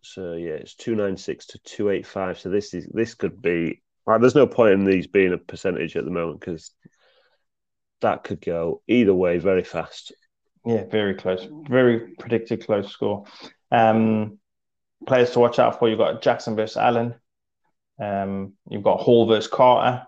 So 0.03 0.35
yeah, 0.35 0.55
it's 0.55 0.75
two 0.75 0.95
nine 0.95 1.17
six 1.17 1.47
to 1.47 1.59
two 1.61 1.89
eight 1.91 2.07
five. 2.07 2.39
So 2.39 2.51
this 2.51 2.75
is 2.75 2.87
this 2.87 3.15
could 3.15 3.41
be. 3.41 3.83
Like, 4.05 4.21
there's 4.21 4.35
no 4.35 4.49
point 4.49 4.75
in 4.75 4.85
these 4.85 5.07
being 5.07 5.33
a 5.33 5.39
percentage 5.39 5.97
at 5.97 6.05
the 6.05 6.11
moment 6.11 6.41
because 6.41 6.73
that 8.01 8.25
could 8.25 8.41
go 8.41 8.83
either 8.89 9.15
way 9.15 9.39
very 9.39 9.63
fast. 9.63 10.13
Yeah, 10.67 10.85
very 10.91 11.15
close. 11.15 11.47
Very 11.69 12.15
predicted 12.19 12.67
close 12.67 12.91
score. 12.91 13.25
Um, 13.73 14.39
players 15.07 15.31
to 15.31 15.41
watch 15.41 15.59
out 15.59 15.79
for. 15.79 15.89
You've 15.89 15.99
got 15.99 16.23
Jackson 16.23 16.55
versus 16.55 16.77
Allen. 16.77 17.15
Um, 18.01 18.53
you've 18.69 18.83
got 18.83 19.01
Hall 19.01 19.27
versus 19.27 19.51
Carter. 19.51 20.07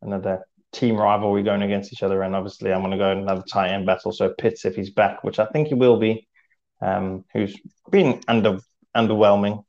Another 0.00 0.46
team 0.72 0.96
rivalry 0.96 1.42
going 1.42 1.62
against 1.62 1.92
each 1.92 2.02
other. 2.02 2.22
And 2.22 2.34
obviously, 2.34 2.72
I'm 2.72 2.80
going 2.80 2.92
to 2.92 2.96
go 2.96 3.10
another 3.10 3.42
tight 3.42 3.70
end 3.70 3.86
battle. 3.86 4.12
So 4.12 4.30
Pitts, 4.30 4.64
if 4.64 4.74
he's 4.74 4.90
back, 4.90 5.22
which 5.22 5.38
I 5.38 5.46
think 5.46 5.68
he 5.68 5.74
will 5.74 5.98
be, 5.98 6.26
um, 6.80 7.24
who's 7.32 7.56
been 7.90 8.20
under 8.28 8.58
underwhelming, 8.96 9.64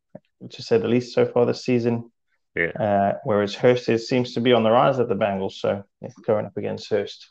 to 0.50 0.62
say 0.62 0.78
the 0.78 0.88
least, 0.88 1.14
so 1.14 1.26
far 1.26 1.46
this 1.46 1.66
season. 1.66 2.12
Yeah. 2.56 2.68
Uh, 2.68 3.18
whereas 3.24 3.56
Hurst 3.56 3.90
is, 3.90 4.08
seems 4.08 4.34
to 4.34 4.42
be 4.42 4.54
on 4.54 4.64
the 4.64 4.72
rise 4.72 5.00
at 5.00 5.10
the 5.10 5.16
Bengals. 5.16 5.54
So 5.54 5.84
yeah, 6.02 6.10
going 6.26 6.46
up 6.46 6.58
against 6.58 6.90
Hurst. 6.90 7.30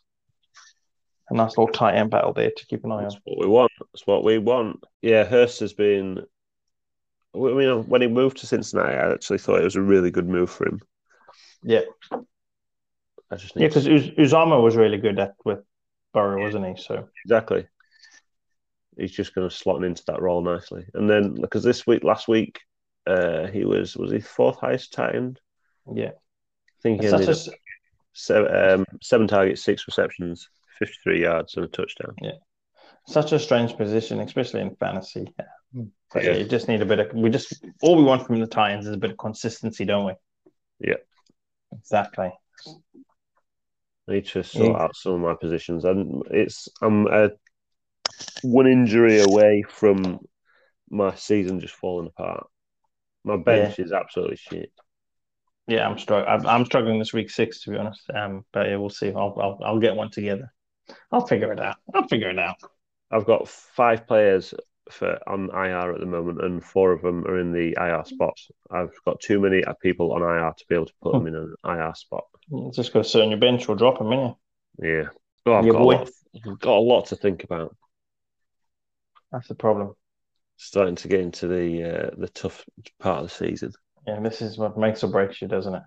A 1.30 1.34
nice 1.34 1.56
little 1.56 1.68
tight 1.68 1.94
end 1.94 2.10
battle 2.10 2.32
there 2.32 2.50
to 2.54 2.66
keep 2.66 2.84
an 2.84 2.92
eye 2.92 2.96
on. 2.96 3.02
That's 3.04 3.16
what 3.24 3.38
we 3.40 3.46
want. 3.46 3.71
That's 3.92 4.06
what 4.06 4.24
we 4.24 4.38
want. 4.38 4.84
Yeah, 5.02 5.24
Hurst 5.24 5.60
has 5.60 5.72
been. 5.72 6.24
I 7.34 7.38
mean, 7.38 7.86
when 7.88 8.02
he 8.02 8.08
moved 8.08 8.38
to 8.38 8.46
Cincinnati, 8.46 8.94
I 8.94 9.12
actually 9.12 9.38
thought 9.38 9.60
it 9.60 9.64
was 9.64 9.76
a 9.76 9.82
really 9.82 10.10
good 10.10 10.28
move 10.28 10.50
for 10.50 10.66
him. 10.68 10.80
Yeah. 11.62 11.82
I 13.30 13.36
just 13.36 13.56
Yeah, 13.56 13.62
need 13.62 13.68
because 13.68 13.88
Uz- 13.88 14.10
Uzomah 14.10 14.62
was 14.62 14.76
really 14.76 14.98
good 14.98 15.18
at 15.18 15.34
with 15.44 15.60
Burrow, 16.12 16.42
wasn't 16.42 16.66
he? 16.66 16.82
So 16.82 17.08
exactly. 17.24 17.66
He's 18.98 19.12
just 19.12 19.34
going 19.34 19.48
to 19.48 19.54
slot 19.54 19.84
into 19.84 20.04
that 20.08 20.20
role 20.20 20.42
nicely, 20.42 20.84
and 20.92 21.08
then 21.08 21.34
because 21.34 21.62
this 21.64 21.86
week, 21.86 22.04
last 22.04 22.28
week, 22.28 22.60
uh, 23.06 23.46
he 23.46 23.64
was 23.64 23.96
was 23.96 24.12
he 24.12 24.20
fourth 24.20 24.58
highest 24.58 24.92
tight 24.92 25.14
end. 25.14 25.40
yeah, 25.94 26.08
I 26.10 26.80
think 26.82 27.00
he 27.00 27.06
It's 27.06 27.14
ended 27.14 27.30
a 27.30 27.52
seven, 28.12 28.54
um, 28.54 28.84
seven 29.00 29.26
targets, 29.26 29.64
six 29.64 29.86
receptions, 29.86 30.50
fifty 30.78 30.96
three 31.02 31.22
yards, 31.22 31.56
and 31.56 31.64
a 31.64 31.68
touchdown. 31.68 32.14
Such 33.06 33.32
a 33.32 33.38
strange 33.38 33.76
position, 33.76 34.20
especially 34.20 34.60
in 34.60 34.74
fantasy. 34.76 35.32
Yeah. 35.38 35.84
But 36.12 36.24
yeah, 36.24 36.30
Yeah. 36.32 36.36
you 36.38 36.44
just 36.44 36.68
need 36.68 36.82
a 36.82 36.86
bit 36.86 37.00
of 37.00 37.12
we 37.14 37.30
just 37.30 37.64
all 37.82 37.96
we 37.96 38.04
want 38.04 38.26
from 38.26 38.38
the 38.40 38.46
Titans 38.46 38.86
is 38.86 38.94
a 38.94 38.98
bit 38.98 39.12
of 39.12 39.18
consistency, 39.18 39.84
don't 39.84 40.06
we? 40.06 40.12
Yeah. 40.80 40.96
Exactly. 41.72 42.30
I 44.08 44.12
need 44.12 44.26
to 44.28 44.42
sort 44.42 44.76
Yeah. 44.76 44.84
out 44.84 44.96
some 44.96 45.12
of 45.14 45.20
my 45.20 45.34
positions, 45.34 45.84
and 45.84 46.22
it's 46.30 46.68
I'm 46.82 47.06
uh, 47.06 47.28
one 48.42 48.66
injury 48.66 49.20
away 49.20 49.64
from 49.68 50.20
my 50.90 51.14
season 51.14 51.60
just 51.60 51.74
falling 51.74 52.08
apart. 52.08 52.46
My 53.24 53.36
bench 53.36 53.78
is 53.78 53.92
absolutely 53.92 54.36
shit. 54.36 54.72
Yeah, 55.68 55.88
I'm 55.88 55.96
struggling. 55.98 56.28
I'm, 56.28 56.46
I'm 56.46 56.64
struggling 56.64 56.98
this 56.98 57.12
week 57.12 57.30
six 57.30 57.62
to 57.62 57.70
be 57.70 57.76
honest. 57.76 58.02
Um, 58.12 58.44
but 58.52 58.68
yeah, 58.68 58.76
we'll 58.76 58.90
see. 58.90 59.08
I'll, 59.08 59.34
I'll 59.40 59.58
I'll 59.64 59.78
get 59.78 59.94
one 59.96 60.10
together. 60.10 60.52
I'll 61.12 61.26
figure 61.26 61.52
it 61.52 61.60
out. 61.60 61.76
I'll 61.94 62.08
figure 62.08 62.30
it 62.30 62.38
out. 62.38 62.56
I've 63.12 63.26
got 63.26 63.48
five 63.48 64.06
players 64.06 64.54
for 64.90 65.18
on 65.28 65.50
IR 65.50 65.94
at 65.94 66.00
the 66.00 66.06
moment, 66.06 66.42
and 66.42 66.64
four 66.64 66.92
of 66.92 67.02
them 67.02 67.24
are 67.26 67.38
in 67.38 67.52
the 67.52 67.76
IR 67.78 68.04
spots. 68.04 68.50
I've 68.70 68.92
got 69.04 69.20
too 69.20 69.40
many 69.40 69.62
people 69.80 70.12
on 70.12 70.22
IR 70.22 70.52
to 70.56 70.64
be 70.68 70.74
able 70.74 70.86
to 70.86 70.94
put 71.02 71.12
them 71.12 71.26
in 71.26 71.34
an 71.36 71.54
IR 71.64 71.94
spot. 71.94 72.24
You 72.50 72.70
just 72.72 72.92
got 72.92 73.02
to 73.02 73.08
sit 73.08 73.20
on 73.22 73.30
your 73.30 73.38
bench 73.40 73.68
or 73.68 73.74
drop 73.74 73.98
them, 73.98 74.08
innit? 74.08 74.36
Yeah, 74.78 75.04
oh, 75.46 75.54
I've 75.54 75.64
Yeah, 75.64 75.72
got, 75.72 75.80
boy. 75.80 75.94
a 75.94 76.04
lot, 76.04 76.10
I've 76.46 76.58
got 76.60 76.76
a 76.76 76.80
lot 76.80 77.06
to 77.06 77.16
think 77.16 77.44
about. 77.44 77.76
That's 79.30 79.48
the 79.48 79.54
problem. 79.54 79.94
Starting 80.56 80.94
to 80.96 81.08
get 81.08 81.20
into 81.20 81.46
the 81.46 81.82
uh, 81.82 82.10
the 82.16 82.28
tough 82.28 82.64
part 82.98 83.18
of 83.22 83.24
the 83.28 83.34
season. 83.46 83.72
Yeah, 84.06 84.20
this 84.20 84.40
is 84.42 84.58
what 84.58 84.78
makes 84.78 85.02
or 85.02 85.08
breaks 85.08 85.42
you, 85.42 85.48
doesn't 85.48 85.74
it? 85.74 85.82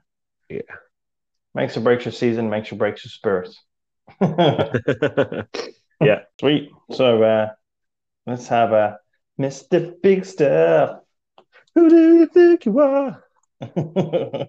Yeah. 0.49 0.61
Makes 1.55 1.77
or 1.77 1.81
breaks 1.81 2.05
your 2.05 2.11
season, 2.11 2.49
makes 2.51 2.71
or 2.71 2.75
breaks 2.75 3.03
your 3.05 3.09
spirits. 3.09 3.63
yeah, 6.01 6.21
Sweet. 6.39 6.71
So 6.91 7.23
uh 7.23 7.49
let's 8.25 8.47
have 8.47 8.71
a 8.73 8.99
Mr. 9.39 9.93
Big 10.01 10.25
Stuff. 10.25 10.99
who 11.73 11.89
do 11.89 12.15
you 12.17 12.25
think 12.27 12.65
you 12.65 12.79
are? 12.79 13.23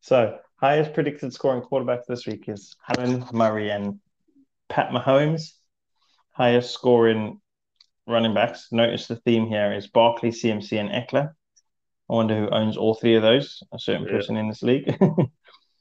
so 0.00 0.38
highest 0.56 0.92
predicted 0.94 1.32
scoring 1.32 1.62
quarterback 1.62 2.06
this 2.06 2.26
week 2.26 2.48
is 2.48 2.76
Allen 2.88 3.24
Murray 3.32 3.70
and 3.70 4.00
Pat 4.68 4.90
Mahomes. 4.90 5.52
Highest 6.32 6.72
scoring 6.72 7.40
running 8.06 8.34
backs. 8.34 8.68
Notice 8.72 9.06
the 9.06 9.16
theme 9.16 9.46
here 9.46 9.72
is 9.72 9.86
Barkley, 9.88 10.30
CMC, 10.30 10.78
and 10.80 10.90
Ekeler. 10.90 11.30
I 12.10 12.14
wonder 12.14 12.36
who 12.36 12.50
owns 12.50 12.76
all 12.76 12.94
three 12.94 13.16
of 13.16 13.22
those. 13.22 13.62
A 13.72 13.78
certain 13.78 14.06
Yeah. 14.06 14.12
person 14.12 14.36
in 14.36 14.48
this 14.48 14.62
league. 14.62 14.96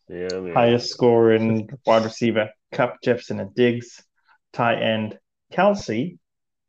Yeah, 0.09 0.41
mean, 0.41 0.53
Highest 0.53 0.89
scoring 0.89 1.69
wide 1.85 2.03
receiver, 2.03 2.49
Kupp, 2.73 3.01
Jefferson, 3.01 3.39
and 3.39 3.55
Diggs. 3.55 4.03
Tight 4.53 4.81
end, 4.81 5.19
Kelce. 5.53 6.17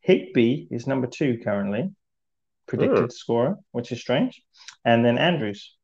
Higbee 0.01 0.67
is 0.71 0.87
number 0.87 1.07
two 1.07 1.39
currently, 1.45 1.91
predicted 2.67 3.05
Hmm. 3.05 3.11
scorer, 3.11 3.57
which 3.71 3.93
is 3.93 4.01
strange. 4.01 4.43
And 4.85 5.05
then 5.05 5.17
Andrews. 5.19 5.77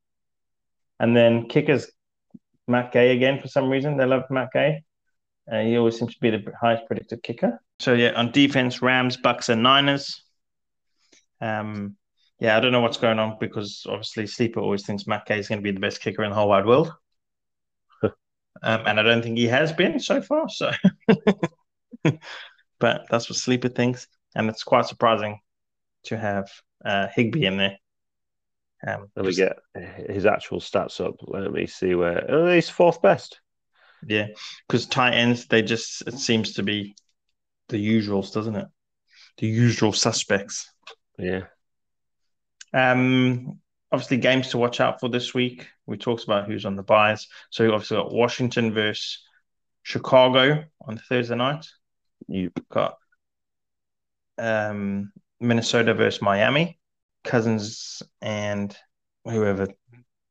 And 0.99 1.17
then 1.17 1.49
kickers, 1.49 1.91
Matt 2.67 2.93
Gay 2.93 3.17
again 3.17 3.41
for 3.41 3.49
some 3.49 3.69
reason. 3.71 3.97
They 3.97 4.07
love 4.07 4.25
Matt 4.31 4.51
Gay. 4.53 4.83
Uh, 5.51 5.61
he 5.61 5.79
always 5.79 5.99
seems 5.99 6.15
to 6.15 6.21
be 6.21 6.31
the 6.31 6.53
highest 6.61 6.87
predicted 6.87 7.23
kicker. 7.23 7.63
So 7.79 7.95
yeah, 7.95 8.11
on 8.13 8.33
defense, 8.33 8.83
Rams, 8.83 9.17
Bucks, 9.17 9.49
and 9.49 9.63
Niners. 9.63 10.23
Um, 11.41 11.97
yeah, 12.41 12.57
I 12.57 12.61
don't 12.61 12.73
know 12.73 12.81
what's 12.81 12.97
going 12.99 13.19
on 13.19 13.37
because 13.39 13.87
obviously 13.89 14.27
Sleeper 14.27 14.61
always 14.61 14.85
thinks 14.85 15.07
Matt 15.07 15.27
Gay 15.27 15.39
is 15.39 15.49
going 15.49 15.61
to 15.61 15.63
be 15.63 15.71
the 15.71 15.81
best 15.81 16.01
kicker 16.01 16.25
in 16.25 16.31
the 16.31 16.37
whole 16.37 16.49
wide 16.49 16.67
world. 16.67 16.93
Um, 18.61 18.83
and 18.87 18.99
I 18.99 19.05
don't 19.05 19.23
think 19.23 19.39
he 19.39 19.47
has 19.47 19.73
been 19.73 20.01
so 20.01 20.21
far. 20.21 20.49
So, 20.49 20.73
but 22.79 23.07
that's 23.11 23.29
what 23.29 23.37
Sleeper 23.37 23.69
thinks, 23.69 24.07
and 24.35 24.49
it's 24.49 24.65
quite 24.65 24.87
surprising 24.87 25.41
to 26.05 26.17
have 26.17 26.51
uh, 26.85 27.09
Higbee 27.15 27.47
in 27.47 27.57
there. 27.57 27.79
Um, 28.87 29.09
let 29.17 29.27
me 29.27 29.35
get 29.35 29.59
his 30.09 30.27
actual 30.27 30.61
stats 30.61 31.05
up. 31.05 31.17
Let 31.23 31.53
me 31.53 31.67
see 31.67 31.95
where 31.95 32.25
oh, 32.29 32.53
he's 32.53 32.69
fourth 32.71 33.03
best. 33.03 33.41
yeah, 34.07 34.29
because 34.67 34.87
tight 34.87 35.15
ends 35.15 35.47
they 35.47 35.63
just 35.63 36.03
it 36.07 36.19
seems 36.19 36.55
to 36.55 36.63
be 36.63 36.97
the 37.69 37.79
usuals, 37.79 38.33
doesn't 38.33 38.57
it? 38.57 38.69
The 39.39 39.47
usual 39.47 39.93
suspects. 39.93 40.71
Yeah, 41.19 41.47
Um, 42.73 43.61
obviously, 43.93 44.19
games 44.19 44.49
to 44.49 44.59
watch 44.59 44.81
out 44.81 45.01
for 45.01 45.09
this 45.09 45.35
week. 45.35 45.67
We 45.87 45.97
talked 45.97 46.25
about 46.25 46.47
who's 46.47 46.65
on 46.65 46.77
the 46.77 46.83
buys. 46.83 47.27
So 47.51 47.65
we 47.65 47.71
obviously 47.73 47.97
got 47.97 48.13
Washington 48.13 48.73
versus 48.73 49.23
Chicago 49.83 50.65
on 50.83 50.99
Thursday 50.99 51.37
night. 51.37 51.67
You 52.27 52.51
got 52.71 52.97
um, 54.39 55.13
Minnesota 55.41 55.95
versus 55.95 56.23
Miami. 56.23 56.79
Cousins 57.25 58.03
and 58.21 58.77
whoever 59.25 59.69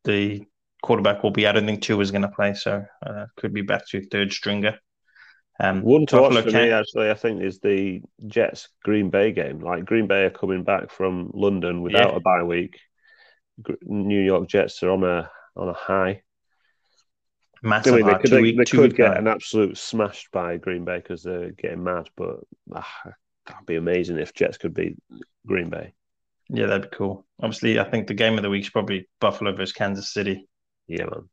the 0.03 0.43
quarterback 0.81 1.23
will 1.23 1.31
be. 1.31 1.47
I 1.47 1.51
don't 1.51 1.65
think 1.65 1.81
Tua 1.81 1.99
is 2.01 2.11
going 2.11 2.21
to 2.23 2.29
play, 2.29 2.53
so 2.53 2.83
uh, 3.05 3.25
could 3.35 3.53
be 3.53 3.61
back 3.61 3.87
to 3.89 4.05
third 4.05 4.31
stringer. 4.31 4.77
Um, 5.59 5.81
One 5.81 6.05
to 6.07 6.21
watch 6.21 6.43
for 6.43 6.51
me, 6.51 6.71
actually, 6.71 7.09
I 7.09 7.15
think, 7.15 7.41
is 7.41 7.59
the 7.59 8.01
Jets 8.27 8.69
Green 8.83 9.09
Bay 9.09 9.31
game. 9.31 9.59
Like 9.59 9.85
Green 9.85 10.07
Bay 10.07 10.23
are 10.25 10.29
coming 10.29 10.63
back 10.63 10.91
from 10.91 11.31
London 11.33 11.81
without 11.81 12.11
Yeah. 12.11 12.17
a 12.17 12.19
bye 12.19 12.43
week. 12.43 12.77
New 13.81 14.21
York 14.21 14.47
Jets 14.47 14.83
are 14.83 14.91
on 14.91 15.03
a 15.03 15.29
on 15.55 15.67
a 15.69 15.73
high. 15.73 16.21
I 17.63 17.67
massive 17.67 17.95
mean, 17.95 18.05
they 18.05 18.15
could, 18.15 18.31
they, 18.31 18.41
week, 18.41 18.57
they 18.57 18.65
could 18.65 18.95
get 18.95 19.17
an 19.17 19.27
absolute 19.27 19.77
smashed 19.77 20.31
by 20.31 20.57
Green 20.57 20.85
Bay 20.85 20.97
because 20.97 21.23
they're 21.23 21.51
getting 21.51 21.83
mad, 21.83 22.09
but 22.15 22.39
ah, 22.73 22.95
that'd 23.45 23.65
be 23.65 23.75
amazing 23.75 24.17
if 24.17 24.33
Jets 24.33 24.57
could 24.57 24.73
beat 24.73 24.97
Green 25.45 25.69
Bay. 25.69 25.93
Yeah, 26.49 26.67
that'd 26.67 26.89
be 26.89 26.97
cool. 26.97 27.25
Obviously, 27.41 27.79
I 27.79 27.83
think 27.83 28.07
the 28.07 28.13
game 28.13 28.37
of 28.37 28.43
the 28.43 28.49
week 28.49 28.63
is 28.63 28.69
probably 28.69 29.07
Buffalo 29.19 29.53
versus 29.53 29.73
Kansas 29.73 30.13
City. 30.13 30.47
Yeah, 30.87 31.05
man. 31.05 31.29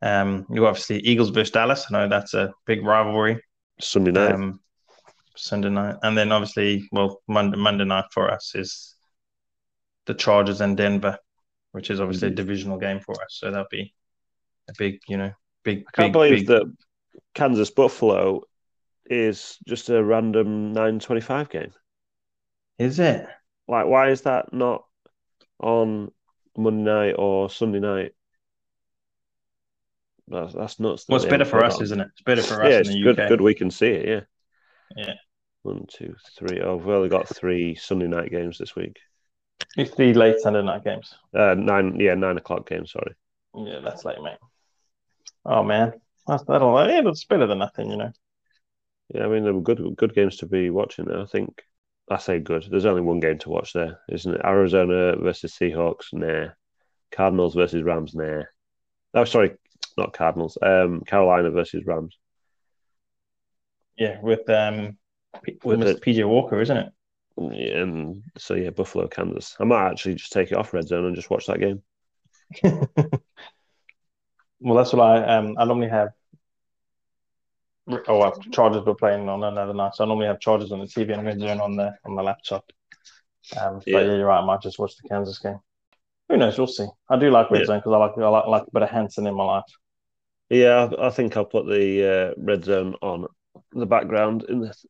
Um, 0.00 0.46
you 0.50 0.66
obviously 0.66 0.98
Eagles 1.00 1.30
versus 1.30 1.50
Dallas. 1.50 1.86
I 1.90 1.92
know 1.92 2.08
that's 2.08 2.34
a 2.34 2.52
big 2.66 2.84
rivalry. 2.84 3.42
Sunday 3.80 4.12
night. 4.12 4.32
Um, 4.32 4.60
Sunday 5.36 5.70
night, 5.70 5.96
and 6.02 6.16
then 6.18 6.32
obviously, 6.32 6.88
well, 6.92 7.22
Monday 7.28 7.56
Monday 7.56 7.84
night 7.84 8.06
for 8.12 8.30
us 8.30 8.54
is 8.54 8.94
the 10.06 10.14
Chargers 10.14 10.60
and 10.60 10.76
Denver, 10.76 11.18
which 11.72 11.90
is 11.90 12.00
obviously 12.00 12.28
Mhm. 12.28 12.32
a 12.32 12.34
divisional 12.34 12.78
game 12.78 13.00
for 13.00 13.14
us. 13.22 13.38
So 13.38 13.50
that'll 13.50 13.66
be 13.70 13.94
a 14.68 14.72
big, 14.78 15.00
you 15.08 15.16
know, 15.16 15.32
big. 15.64 15.84
I 15.88 15.90
can't 15.92 16.06
big, 16.08 16.12
believe 16.12 16.30
big- 16.30 16.46
that 16.48 16.72
Kansas 17.34 17.70
Buffalo 17.70 18.42
is 19.06 19.58
just 19.66 19.88
a 19.88 20.02
random 20.02 20.72
nine 20.72 20.98
twenty 20.98 21.20
five 21.22 21.48
game. 21.48 21.72
Is 22.78 22.98
it? 22.98 23.26
Like, 23.66 23.86
why 23.86 24.10
is 24.10 24.22
that 24.22 24.52
not 24.52 24.84
on 25.60 26.10
Monday 26.56 26.82
night 26.90 27.14
or 27.18 27.50
Sunday 27.50 27.80
night? 27.80 28.12
that's, 30.28 30.52
that's 30.54 30.78
nuts. 30.80 31.06
Well, 31.08 31.16
it's 31.16 31.26
better 31.26 31.44
for 31.44 31.64
us, 31.64 31.76
on. 31.76 31.82
isn't 31.84 32.00
it? 32.00 32.08
It's 32.12 32.22
better 32.22 32.42
for 32.42 32.62
us 32.62 32.70
Yeah, 32.70 32.76
in 32.76 32.80
it's 32.80 32.90
the 32.90 33.02
good. 33.02 33.20
UK. 33.20 33.28
Good 33.28 33.40
we 33.40 33.54
can 33.54 33.70
see 33.70 33.88
it. 33.88 34.08
Yeah. 34.96 35.04
Yeah. 35.04 35.14
One, 35.62 35.86
two, 35.88 36.14
three. 36.36 36.60
Oh, 36.60 36.76
we've 36.76 36.88
only 36.88 37.08
got 37.08 37.28
three 37.28 37.74
Sunday 37.74 38.06
night 38.06 38.30
games 38.30 38.58
this 38.58 38.76
week. 38.76 38.98
It's 39.76 39.94
the 39.96 40.14
late 40.14 40.38
Sunday 40.38 40.62
night 40.62 40.84
games. 40.84 41.14
Uh, 41.34 41.54
nine. 41.54 41.98
Yeah, 41.98 42.14
nine 42.14 42.36
o'clock 42.36 42.68
games. 42.68 42.92
Sorry. 42.92 43.14
Yeah, 43.54 43.80
that's 43.82 44.04
late, 44.04 44.22
mate. 44.22 44.38
Oh 45.44 45.62
man, 45.62 45.92
that's 46.26 46.44
that'll 46.44 46.88
yeah, 46.88 47.02
it's 47.04 47.24
better 47.24 47.46
than 47.46 47.58
nothing, 47.58 47.90
you 47.90 47.96
know. 47.96 48.12
Yeah, 49.14 49.24
I 49.24 49.28
mean, 49.28 49.44
there 49.44 49.54
were 49.54 49.62
good. 49.62 49.96
Good 49.96 50.14
games 50.14 50.36
to 50.38 50.46
be 50.46 50.70
watching. 50.70 51.06
There, 51.06 51.20
I 51.20 51.26
think. 51.26 51.62
I 52.10 52.16
say 52.16 52.38
good. 52.38 52.66
There's 52.70 52.86
only 52.86 53.02
one 53.02 53.20
game 53.20 53.38
to 53.38 53.50
watch 53.50 53.74
there, 53.74 54.00
isn't 54.08 54.34
it? 54.34 54.40
Arizona 54.44 55.16
versus 55.16 55.54
Seahawks. 55.54 56.12
Nah. 56.12 56.52
Cardinals 57.12 57.54
versus 57.54 57.82
Rams. 57.82 58.14
Nah. 58.14 58.44
Oh, 59.14 59.24
sorry, 59.24 59.56
not 59.96 60.12
Cardinals. 60.12 60.56
Um, 60.62 61.02
Carolina 61.02 61.50
versus 61.50 61.84
Rams. 61.84 62.18
Yeah, 63.96 64.20
with 64.22 64.48
um, 64.48 64.96
P- 65.42 65.58
With 65.64 65.80
with. 65.80 66.00
PJ 66.00 66.26
Walker, 66.26 66.60
isn't 66.60 66.76
it? 66.76 66.92
Yeah, 67.36 67.82
and 67.82 68.22
so 68.36 68.54
yeah, 68.54 68.70
Buffalo, 68.70 69.06
Kansas. 69.06 69.56
I 69.60 69.64
might 69.64 69.90
actually 69.90 70.14
just 70.14 70.32
take 70.32 70.50
it 70.50 70.56
off 70.56 70.72
Red 70.72 70.88
Zone 70.88 71.04
and 71.04 71.16
just 71.16 71.30
watch 71.30 71.46
that 71.46 71.60
game. 71.60 71.82
well, 74.60 74.76
that's 74.76 74.92
what 74.92 75.02
I 75.02 75.36
um 75.36 75.56
I 75.58 75.64
normally 75.64 75.88
have. 75.88 76.08
Oh, 78.06 78.18
well, 78.18 78.38
Chargers 78.52 78.84
were 78.84 78.94
playing 78.94 79.28
on 79.30 79.42
another 79.42 79.72
night, 79.72 79.94
so 79.94 80.04
I 80.04 80.06
normally 80.06 80.26
have 80.26 80.40
Chargers 80.40 80.72
on 80.72 80.80
the 80.80 80.86
TV 80.86 81.14
and 81.14 81.24
Red 81.24 81.40
Zone 81.40 81.60
on 81.60 81.76
the 81.76 81.94
on 82.04 82.16
the 82.16 82.22
laptop. 82.22 82.70
Um, 83.58 83.80
Yeah. 83.86 84.00
but 84.00 84.06
yeah, 84.06 84.16
you're 84.16 84.26
right. 84.26 84.40
I 84.40 84.44
might 84.44 84.60
just 84.60 84.78
watch 84.78 84.92
the 85.02 85.08
Kansas 85.08 85.38
game. 85.38 85.58
Who 86.28 86.36
knows? 86.36 86.58
We'll 86.58 86.66
see. 86.66 86.86
I 87.08 87.18
do 87.18 87.30
like 87.30 87.50
Red 87.50 87.60
Yeah. 87.60 87.66
Zone 87.66 87.78
because 87.78 87.92
I 87.94 87.96
like 87.96 88.18
I 88.18 88.28
like, 88.28 88.46
like 88.46 88.62
a 88.64 88.70
bit 88.72 88.82
of 88.82 88.90
Hanson 88.90 89.26
in 89.26 89.34
my 89.34 89.44
life. 89.44 89.64
Yeah, 90.50 90.88
I, 90.98 91.06
I 91.06 91.10
think 91.10 91.36
I'll 91.36 91.44
put 91.46 91.66
the 91.66 92.32
uh, 92.32 92.34
Red 92.36 92.64
Zone 92.64 92.94
on 93.00 93.26
the 93.72 93.86
background 93.86 94.44
in 94.48 94.60
this 94.60 94.84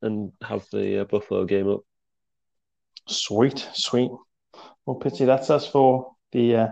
and 0.00 0.32
have 0.42 0.66
the 0.72 1.02
uh, 1.02 1.04
Buffalo 1.04 1.44
game 1.44 1.68
up. 1.68 1.80
Sweet, 3.08 3.66
sweet. 3.74 4.10
Well, 4.86 4.98
Pitsy, 4.98 5.26
that's 5.26 5.50
us 5.50 5.66
for 5.66 6.14
the 6.32 6.56
uh, 6.56 6.68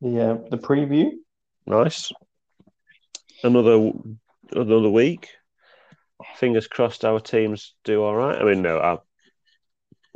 the 0.00 0.30
uh, 0.30 0.38
the 0.50 0.58
preview. 0.58 1.10
Nice. 1.66 2.12
Another 3.42 3.92
another 4.52 4.90
week. 4.90 5.28
Fingers 6.36 6.66
crossed 6.66 7.04
our 7.04 7.20
teams 7.20 7.74
do 7.84 8.02
all 8.02 8.14
right. 8.14 8.40
I 8.40 8.44
mean, 8.44 8.62
no, 8.62 8.78
I, 8.78 8.98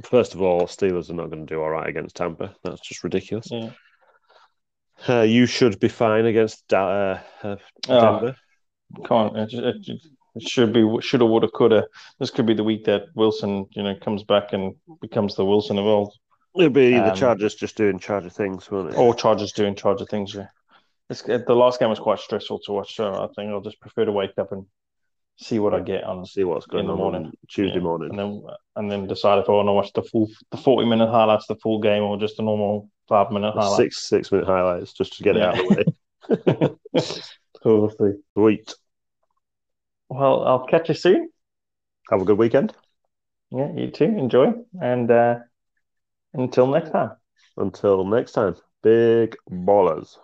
first 0.07 0.35
of 0.35 0.43
all, 0.43 0.63
Steelers 0.63 1.11
are 1.11 1.15
not 1.15 1.31
going 1.31 1.47
to 1.47 1.55
do 1.55 1.61
all 1.61 1.69
right 1.71 1.89
against 1.89 2.17
Tampa. 2.17 2.55
That's 2.65 2.81
just 2.81 3.05
ridiculous. 3.05 3.49
Yeah. 3.51 3.71
Uh, 5.09 5.23
you 5.23 5.47
should 5.47 5.81
be 5.81 5.89
fine 5.89 6.27
against 6.27 6.67
Da- 6.69 7.21
uh, 7.43 7.43
uh, 7.43 7.57
Oh. 7.89 8.35
Can't 9.05 9.37
it, 9.37 9.55
it, 9.55 10.01
it 10.35 10.43
should 10.49 10.73
be 10.73 10.81
shoulda 11.01 11.25
woulda 11.27 11.49
coulda. 11.49 11.87
This 12.19 12.31
could 12.31 12.47
be 12.47 12.55
the 12.55 12.65
week 12.65 12.85
that 12.87 13.05
Wilson, 13.15 13.67
you 13.73 13.83
know, 13.83 13.95
comes 13.97 14.25
back 14.25 14.53
and 14.53 14.75
becomes 15.01 15.37
the 15.37 15.45
Wilson 15.45 15.79
of 15.79 15.87
old. 15.87 16.13
It'll 16.57 16.71
be 16.71 16.91
the 16.93 17.13
Um, 17.13 17.17
Chargers 17.17 17.55
just 17.55 17.77
doing 17.77 17.99
Charger 17.99 18.31
things, 18.31 18.71
won't 18.71 18.91
it? 18.91 18.99
Or 18.99 19.15
Chargers 19.15 19.53
doing 19.53 19.75
Charger 19.75 20.05
things. 20.05 20.35
Yeah, 20.35 20.49
it's, 21.09 21.23
it, 21.29 21.47
the 21.47 21.55
last 21.55 21.79
game 21.79 21.91
was 21.91 21.99
quite 21.99 22.19
stressful 22.19 22.61
to 22.65 22.73
watch, 22.73 22.97
so 22.97 23.13
I 23.15 23.29
think 23.35 23.51
I'll 23.51 23.61
just 23.61 23.81
prefer 23.81 24.05
to 24.05 24.13
wake 24.13 24.37
up 24.39 24.53
and 24.53 24.67
see 25.37 25.59
what 25.59 25.75
I 25.75 25.81
get 25.81 26.05
on, 26.05 26.27
see 26.27 26.45
what's 26.45 26.67
going 26.67 26.83
in 26.83 26.87
the 26.89 26.93
on 26.93 26.99
morning. 26.99 27.25
on 27.27 27.33
Tuesday 27.49 27.77
yeah, 27.77 27.83
morning. 27.83 28.11
and 28.11 28.19
then 28.19 28.43
and 28.77 28.91
then 28.91 29.07
decide 29.07 29.39
if 29.39 29.49
I 29.49 29.53
want 29.53 29.69
to 29.69 29.73
watch 29.73 29.93
the 29.93 30.03
full 30.03 30.29
the 30.51 30.57
forty 30.57 30.89
minute 30.89 31.09
highlights, 31.11 31.47
the 31.47 31.57
full 31.57 31.81
game, 31.81 32.03
or 32.03 32.19
just 32.19 32.39
a 32.39 32.43
normal 32.43 32.91
five 33.09 33.31
minute 33.31 33.55
The 33.55 33.61
highlight. 33.61 33.77
Six 33.79 34.09
six 34.09 34.33
minute 34.33 34.47
highlights 34.47 34.93
just 34.93 35.17
to 35.17 35.23
get 35.23 35.37
it 35.37 35.43
out 35.43 35.59
of 35.59 35.67
the 35.69 36.77
way. 36.95 37.01
So. 37.63 37.91
Sweet. 38.35 38.75
Well, 40.09 40.45
I'll 40.45 40.67
catch 40.67 40.89
you 40.89 40.95
soon. 40.95 41.31
Have 42.11 42.23
a 42.23 42.25
good 42.25 42.39
weekend. 42.39 42.73
Yeah, 43.51 43.73
you 43.75 43.91
too. 43.91 44.05
Enjoy, 44.05 44.53
and 44.81 45.11
uh, 45.11 45.37
until 46.35 46.67
next 46.67 46.91
time. 46.91 47.13
Until 47.57 48.05
next 48.05 48.33
time, 48.33 48.57
big 48.83 49.37
ballers. 49.51 50.17